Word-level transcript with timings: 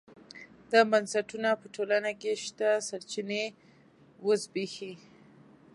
دا 0.71 0.81
بنسټونه 0.91 1.49
په 1.61 1.65
ټولنه 1.75 2.11
کې 2.21 2.31
شته 2.43 2.69
سرچینې 2.87 3.43
وزبېښي. 4.25 4.93